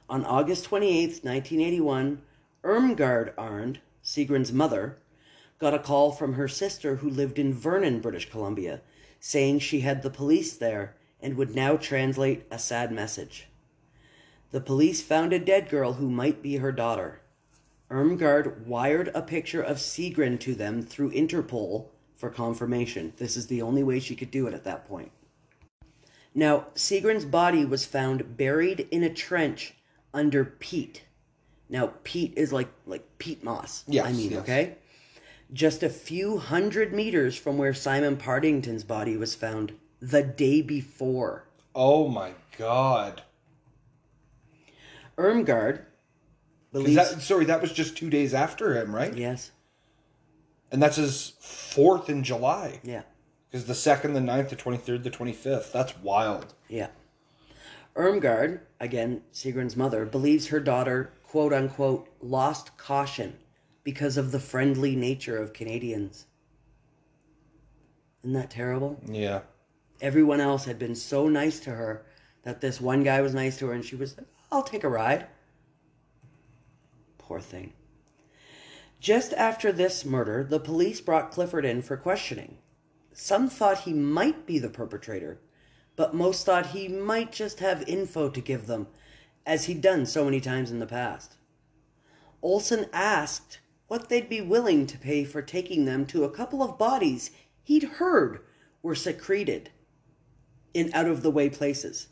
[0.07, 2.21] On August 28th, 1981,
[2.65, 4.97] Irmgard Arndt, Sigrun's mother,
[5.59, 8.81] got a call from her sister who lived in Vernon, British Columbia,
[9.19, 13.47] saying she had the police there and would now translate a sad message.
[14.49, 17.21] The police found a dead girl who might be her daughter.
[17.91, 23.13] Irmgard wired a picture of Sigrun to them through Interpol for confirmation.
[23.17, 25.11] This is the only way she could do it at that point.
[26.33, 29.75] Now, Sigrun's body was found buried in a trench
[30.13, 31.04] under peat.
[31.75, 33.83] Now, peat is like like peat moss.
[33.85, 34.39] Yes, I mean, yes.
[34.43, 34.75] okay.
[35.51, 41.43] Just a few hundred meters from where Simon Partington's body was found the day before.
[41.75, 43.23] Oh my god.
[45.17, 45.81] Irmgard
[46.71, 46.95] believes.
[46.95, 49.13] That, sorry, that was just two days after him, right?
[49.13, 49.51] yes.
[50.71, 52.79] And that's his fourth in July.
[52.85, 53.01] Yeah.
[53.51, 55.73] Because the second, the 9th, the 23rd, the 25th.
[55.73, 56.53] That's wild.
[56.69, 56.87] Yeah.
[57.95, 63.37] Irmgard, again, Sigrun's mother, believes her daughter, quote unquote, lost caution
[63.83, 66.25] because of the friendly nature of Canadians.
[68.23, 68.99] Isn't that terrible?
[69.05, 69.41] Yeah.
[70.01, 72.05] Everyone else had been so nice to her
[72.43, 74.89] that this one guy was nice to her and she was like, I'll take a
[74.89, 75.27] ride.
[77.17, 77.73] Poor thing.
[78.99, 82.57] Just after this murder, the police brought Clifford in for questioning.
[83.13, 85.39] Some thought he might be the perpetrator,
[85.95, 88.87] but most thought he might just have info to give them,
[89.45, 91.35] as he'd done so many times in the past.
[92.41, 96.77] Olson asked what they'd be willing to pay for taking them to a couple of
[96.77, 97.31] bodies
[97.63, 98.39] he'd heard
[98.81, 99.71] were secreted
[100.73, 102.07] in out of the way places.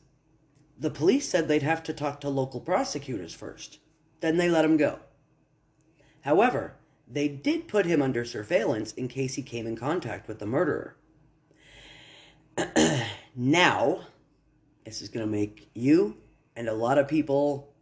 [0.77, 3.79] The police said they'd have to talk to local prosecutors first.
[4.21, 4.99] Then they let him go.
[6.21, 6.75] However,
[7.07, 10.95] they did put him under surveillance in case he came in contact with the murderer.
[13.35, 14.07] now,
[14.85, 16.17] this is going to make you
[16.55, 17.73] and a lot of people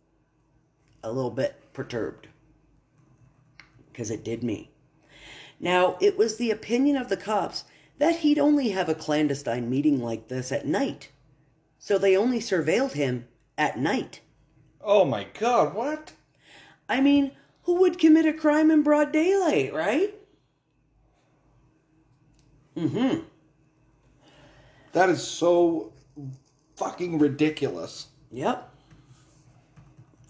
[1.03, 2.27] a little bit perturbed.
[3.91, 4.71] Because it did me.
[5.59, 7.65] Now, it was the opinion of the cops
[7.97, 11.11] that he'd only have a clandestine meeting like this at night.
[11.77, 14.21] So they only surveilled him at night.
[14.81, 16.13] Oh my god, what?
[16.89, 17.31] I mean,
[17.63, 20.15] who would commit a crime in broad daylight, right?
[22.75, 23.19] Mm-hmm.
[24.93, 25.93] That is so
[26.75, 28.07] fucking ridiculous.
[28.31, 28.69] Yep.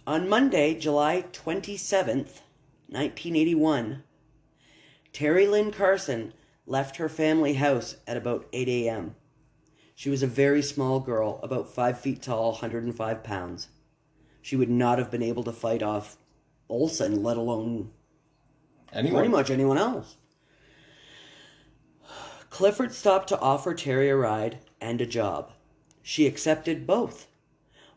[0.08, 2.42] On Monday, July 27th,
[2.88, 4.04] 1981,
[5.14, 6.34] Terry Lynn Carson
[6.66, 9.16] left her family house at about 8 a.m.
[9.94, 13.68] She was a very small girl, about 5 feet tall, 105 pounds.
[14.42, 16.18] She would not have been able to fight off
[16.68, 17.92] Olson, let alone
[18.92, 19.20] Anyone?
[19.20, 20.16] pretty much anyone else.
[22.50, 25.52] Clifford stopped to offer Terry a ride and a job.
[26.02, 27.28] She accepted both.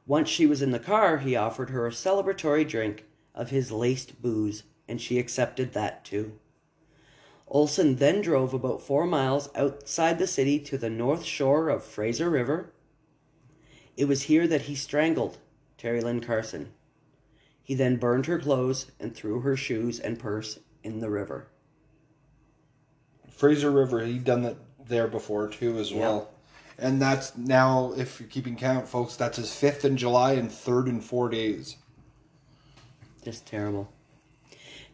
[0.06, 4.20] Once she was in the car, he offered her a celebratory drink of his laced
[4.20, 6.38] booze, and she accepted that too.
[7.48, 12.28] Olson then drove about four miles outside the city to the north shore of Fraser
[12.28, 12.72] River.
[13.96, 15.38] It was here that he strangled
[15.78, 16.72] Terry Lynn Carson.
[17.62, 21.48] He then burned her clothes and threw her shoes and purse in the river.
[23.30, 26.33] Fraser River, he'd done that there before too as well.
[26.78, 30.88] And that's now, if you're keeping count, folks, that's his fifth in July and third
[30.88, 31.76] in four days.
[33.24, 33.88] Just terrible.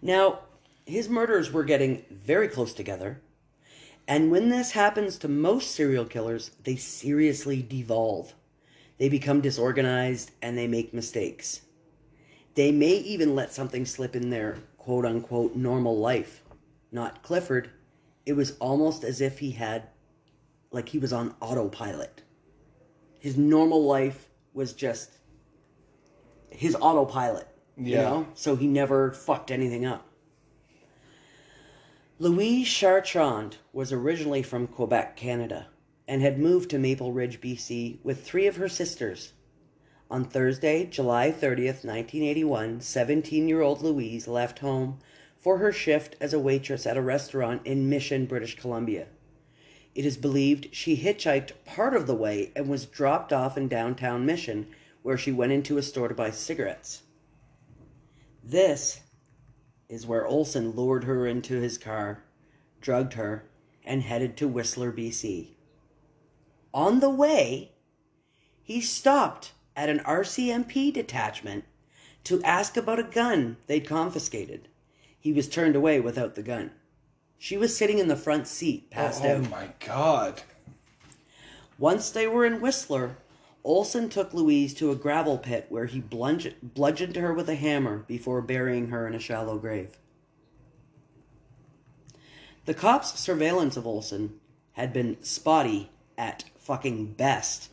[0.03, 0.41] Now,
[0.87, 3.21] his murders were getting very close together.
[4.07, 8.35] And when this happens to most serial killers, they seriously devolve.
[8.99, 11.63] They become disorganized and they make mistakes.
[12.55, 16.43] They may even let something slip in their quote unquote normal life.
[16.93, 17.71] Not Clifford.
[18.27, 19.85] It was almost as if he had,
[20.71, 22.23] like he was on autopilot.
[23.19, 25.11] His normal life was just
[26.51, 27.49] his autopilot.
[27.77, 28.03] You Yeah.
[28.03, 28.27] know?
[28.35, 30.07] So he never fucked anything up.
[32.19, 35.69] Louise Chartrand was originally from Quebec, Canada,
[36.07, 39.33] and had moved to Maple Ridge, BC with three of her sisters.
[40.11, 44.99] On Thursday, July 30th, 1981, 17 year old Louise left home
[45.39, 49.07] for her shift as a waitress at a restaurant in Mission, British Columbia.
[49.95, 54.25] It is believed she hitchhiked part of the way and was dropped off in downtown
[54.25, 54.69] Mission,
[55.03, 57.03] where she went into a store to buy cigarettes.
[58.43, 59.01] This
[59.89, 62.23] is where Olson lured her into his car,
[62.81, 63.45] drugged her,
[63.85, 65.49] and headed to Whistler, BC.
[66.73, 67.73] On the way,
[68.63, 71.65] he stopped at an RCMP detachment
[72.25, 74.69] to ask about a gun they'd confiscated.
[75.19, 76.71] He was turned away without the gun.
[77.43, 79.47] She was sitting in the front seat, passed oh, oh out.
[79.47, 80.43] oh my god.
[81.79, 83.17] Once they were in Whistler,
[83.65, 88.05] Olson took Louise to a gravel pit where he bludge- bludgeoned her with a hammer
[88.07, 89.97] before burying her in a shallow grave.
[92.67, 94.39] The cops' surveillance of Olson
[94.73, 95.89] had been spotty
[96.19, 97.71] at fucking best,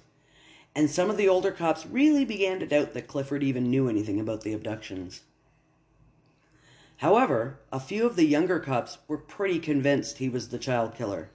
[0.73, 4.17] and some of the older cops really began to doubt that Clifford even knew anything
[4.17, 5.23] about the abductions.
[6.97, 11.29] However, a few of the younger cops were pretty convinced he was the child killer.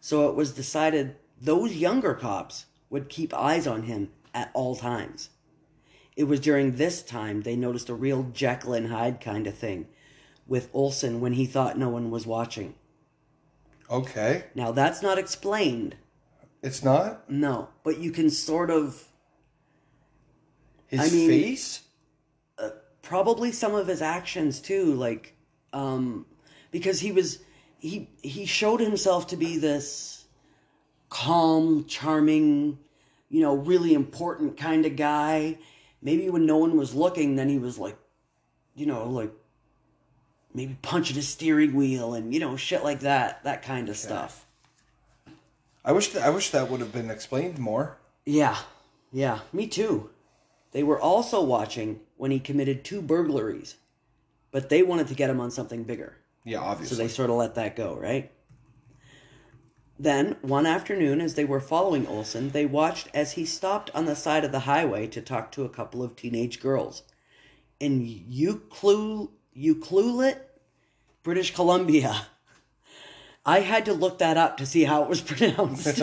[0.00, 5.30] So it was decided those younger cops would keep eyes on him at all times.
[6.16, 9.88] It was during this time they noticed a real Jekyll and Hyde kind of thing
[10.46, 12.74] with Olson when he thought no one was watching.
[13.90, 14.44] Okay.
[14.54, 15.96] Now, that's not explained,
[16.62, 19.08] It's not no, but you can sort of
[20.86, 21.82] his I mean- face.
[23.02, 25.34] Probably some of his actions too like
[25.72, 26.24] um
[26.70, 27.40] because he was
[27.78, 30.24] he he showed himself to be this
[31.08, 32.78] calm charming
[33.28, 35.58] you know really important kind of guy.
[36.00, 37.96] Maybe when no one was looking then he was like
[38.74, 39.32] you know like
[40.54, 44.46] maybe punching his steering wheel and you know shit like that that kind of stuff.
[45.84, 47.98] I wish that I wish that would have been explained more.
[48.24, 48.56] yeah.
[49.14, 49.40] Yeah.
[49.52, 50.08] Me too
[50.72, 53.76] they were also watching when he committed two burglaries
[54.50, 56.96] but they wanted to get him on something bigger Yeah, obviously.
[56.96, 58.30] So they sort of let that go, right?
[59.98, 64.16] Then, one afternoon, as they were following Olson, they watched as he stopped on the
[64.16, 67.04] side of the highway to talk to a couple of teenage girls
[67.78, 68.00] in
[69.56, 70.40] Ucluelet,
[71.22, 72.26] British Columbia.
[73.46, 76.02] I had to look that up to see how it was pronounced.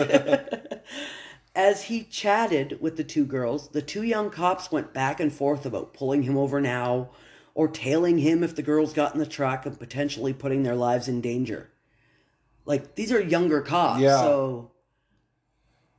[1.60, 5.66] As he chatted with the two girls, the two young cops went back and forth
[5.66, 7.10] about pulling him over now
[7.54, 11.06] or tailing him if the girls got in the truck and potentially putting their lives
[11.06, 11.68] in danger.
[12.64, 14.22] Like, these are younger cops, Yeah.
[14.22, 14.70] so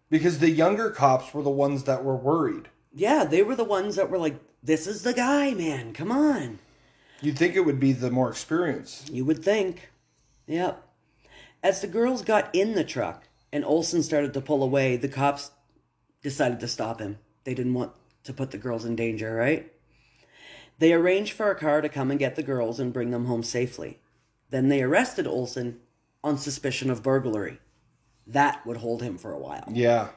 [0.10, 2.70] because the younger cops were the ones that were worried.
[2.92, 6.58] yeah, they were the ones that were like, this is the guy, man, come on.
[7.22, 9.12] You'd think it would be the more experienced.
[9.12, 9.92] You would think.
[10.48, 10.84] Yep.
[11.62, 15.52] As the girls got in the truck and Olson started to pull away, the cops
[16.22, 17.18] decided to stop him.
[17.44, 17.92] They didn't want
[18.24, 19.72] to put the girls in danger, right?
[20.80, 23.44] They arranged for a car to come and get the girls and bring them home
[23.44, 24.00] safely.
[24.50, 25.80] Then they arrested Olson
[26.24, 27.60] on suspicion of burglary.
[28.28, 29.66] That would hold him for a while.
[29.72, 30.10] Yeah.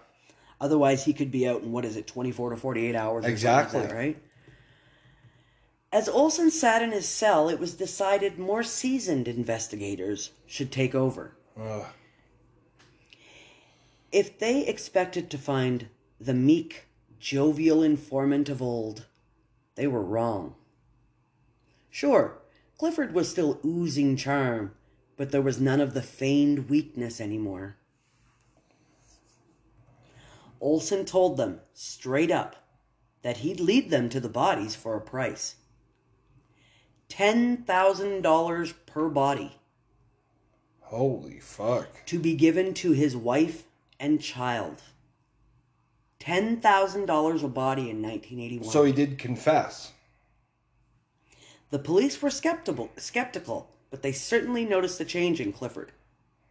[0.60, 3.24] Otherwise, he could be out in what is it, 24 to 48 hours?
[3.24, 3.80] something like Exactly.
[3.80, 4.22] that, right?
[5.92, 11.36] As Olson sat in his cell, it was decided more seasoned investigators should take over.
[11.60, 11.84] Ugh.
[14.14, 15.88] If they expected to find
[16.20, 16.84] the meek,
[17.18, 19.06] jovial informant of old,
[19.74, 20.54] they were wrong.
[21.90, 22.38] Sure,
[22.78, 24.72] Clifford was still oozing charm,
[25.16, 27.74] but there was none of the feigned weakness anymore.
[30.60, 32.68] Olson told them straight up
[33.22, 35.56] that he'd lead them to the bodies for a price
[37.08, 39.56] $10,000 per body
[40.82, 42.06] Holy fuck.
[42.06, 43.64] to be given to his wife
[44.04, 44.82] and child.
[46.20, 48.70] $10,000 a body in 1981.
[48.70, 49.92] So he did confess.
[51.70, 55.92] the police were skeptical, skeptical, but they certainly noticed a change in Clifford.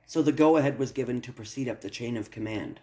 [0.07, 2.79] So the go ahead was given to proceed up the chain of command.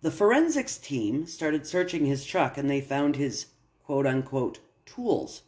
[0.00, 3.46] The forensics team started searching his truck and they found his
[3.84, 5.42] quote unquote tools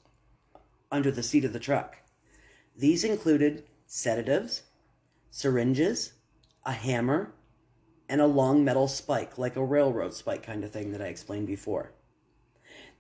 [0.91, 1.99] under the seat of the truck.
[2.77, 4.63] These included sedatives,
[5.31, 6.13] syringes,
[6.67, 7.33] a hammer,
[8.09, 11.47] and a long metal spike, like a railroad spike kind of thing that I explained
[11.47, 11.93] before.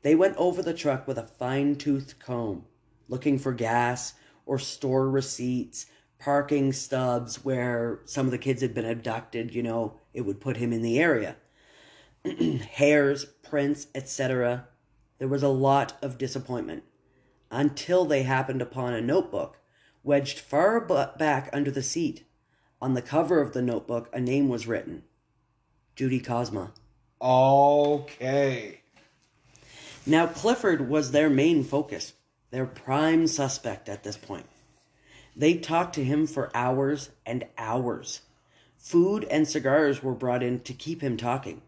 [0.02, 2.64] They went over the truck with a fine toothed comb,
[3.08, 4.14] looking for gas
[4.46, 5.86] or store receipts,
[6.18, 10.56] parking stubs where some of the kids had been abducted, you know, it would put
[10.56, 11.36] him in the area.
[12.70, 14.68] Hairs, prints, etc.
[15.18, 16.84] There was a lot of disappointment
[17.50, 19.58] until they happened upon a notebook
[20.02, 22.24] wedged far back under the seat.
[22.80, 25.02] On the cover of the notebook, a name was written
[25.94, 26.72] Judy Kozma.
[27.20, 28.80] Okay.
[30.04, 32.12] Now, Clifford was their main focus,
[32.50, 34.46] their prime suspect at this point.
[35.34, 38.20] They talked to him for hours and hours.
[38.78, 41.62] Food and cigars were brought in to keep him talking.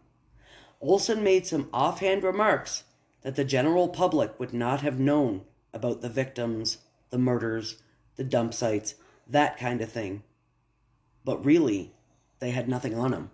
[0.79, 2.83] Olson made some offhand remarks
[3.21, 5.41] that the general public would not have known
[5.73, 6.77] about the victims,
[7.09, 7.81] the murders,
[8.15, 8.95] the dump sites,
[9.27, 10.23] that kind of thing.
[11.29, 11.91] But really,
[12.39, 13.29] they had nothing on him.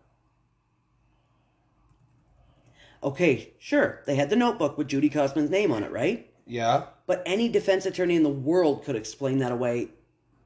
[3.02, 6.30] Okay, sure, they had the notebook with Judy Kozma's name on it, right?
[6.46, 6.88] Yeah.
[7.08, 9.91] But any defense attorney in the world could explain that away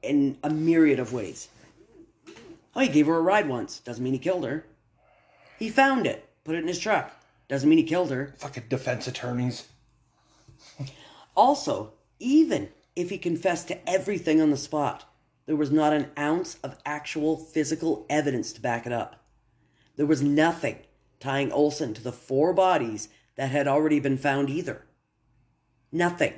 [0.00, 1.48] in a myriad of ways.
[2.76, 3.80] Oh, he gave her a ride once.
[3.80, 4.64] Doesn't mean he killed her.
[5.58, 7.10] He found it, put it in his truck.
[7.48, 8.32] Doesn't mean he killed her.
[8.38, 9.66] Fucking defense attorneys.
[11.34, 15.09] Also, even if he confessed to everything on the spot,
[15.50, 19.24] there was not an ounce of actual physical evidence to back it up.
[19.96, 20.78] There was nothing
[21.18, 24.86] tying Olson to the four bodies that had already been found either.
[25.90, 26.34] Nothing.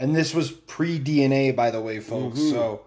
[0.00, 2.40] And this was pre DNA, by the way, folks.
[2.40, 2.50] Mm-hmm.
[2.50, 2.80] So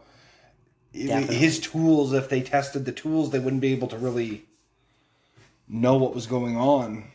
[0.91, 1.37] Definitely.
[1.37, 4.43] his tools, if they tested the tools, they wouldn't be able to really
[5.65, 7.05] know what was going on.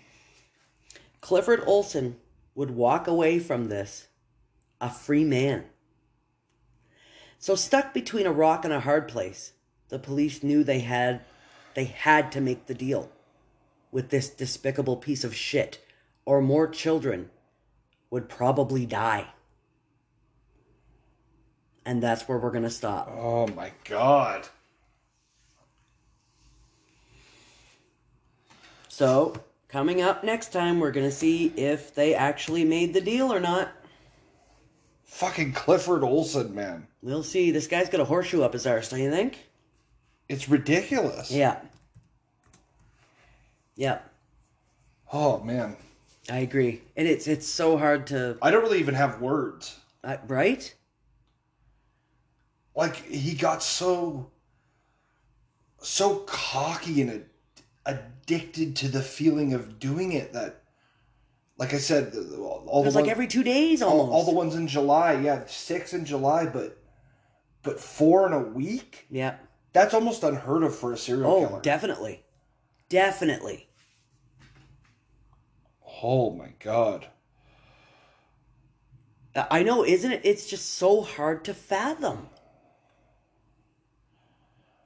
[1.20, 2.16] Clifford Olson
[2.54, 4.08] would walk away from this
[4.80, 5.66] a free man.
[7.44, 9.52] So stuck between a rock and a hard place,
[9.90, 11.20] the police knew they had
[11.74, 13.10] they had to make the deal
[13.92, 15.78] with this despicable piece of shit
[16.24, 17.28] or more children
[18.08, 19.26] would probably die.
[21.84, 23.14] And that's where we're going to stop.
[23.14, 24.48] Oh my god.
[28.88, 29.34] So,
[29.68, 33.38] coming up next time, we're going to see if they actually made the deal or
[33.38, 33.70] not.
[35.14, 36.88] Fucking Clifford Olson, man.
[37.00, 37.52] We'll see.
[37.52, 39.38] This guy's got a horseshoe up his arse, don't you think?
[40.28, 41.30] It's ridiculous.
[41.30, 41.60] Yeah.
[43.76, 44.00] Yeah,
[45.12, 45.76] Oh man.
[46.28, 46.82] I agree.
[46.96, 49.78] And it's it's so hard to I don't really even have words.
[50.02, 50.74] uh, right?
[52.74, 54.32] Like he got so
[55.80, 57.26] so cocky and ad-
[57.86, 60.63] addicted to the feeling of doing it that
[61.56, 64.12] like I said all the was like every 2 days all, almost.
[64.14, 66.78] all the ones in July, yeah, 6 in July, but
[67.62, 69.06] but 4 in a week?
[69.10, 69.36] yeah.
[69.72, 71.60] That's almost unheard of for a serial Oh, killer.
[71.60, 72.22] definitely.
[72.88, 73.68] Definitely.
[76.02, 77.06] oh my god.
[79.36, 80.20] I know, isn't it?
[80.22, 82.28] It's just so hard to fathom.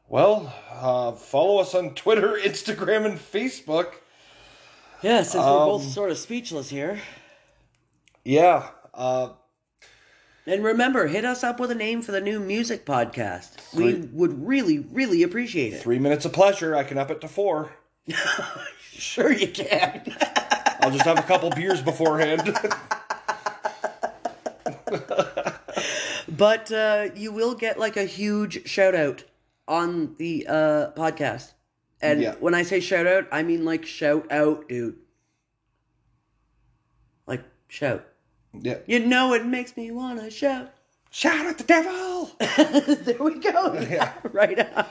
[0.08, 3.92] Well, uh, follow us on Twitter, Instagram, and Facebook.
[5.02, 7.00] Yeah, since we're both Um, sort of speechless here.
[8.24, 8.68] Yeah.
[8.94, 9.30] Uh,
[10.46, 13.50] And remember, hit us up with a name for the new music podcast.
[13.74, 15.82] We would really, really appreciate it.
[15.82, 16.74] three minutes of pleasure.
[16.74, 17.72] I can up it to four.
[18.92, 20.12] Sure, you can.
[20.80, 22.52] I'll just have a couple beers beforehand.
[26.28, 29.22] but uh, you will get like a huge shout out
[29.68, 31.52] on the uh, podcast.
[32.00, 32.34] And Yeah.
[32.38, 34.96] when I say shout out, I mean like shout out, dude.
[37.26, 38.06] Like shout.
[38.52, 38.78] yeah.
[38.86, 40.72] You know it makes me want to shout.
[41.10, 42.30] Shout at the devil.
[42.38, 43.74] there we go.
[43.90, 44.86] Yeah, right on.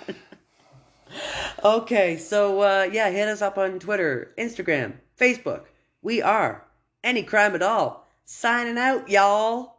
[1.63, 5.65] Okay, so uh, yeah, hit us up on Twitter, Instagram, Facebook.
[6.01, 6.65] We are
[7.03, 8.05] any crime at all.
[8.25, 9.76] Signing out, y'all.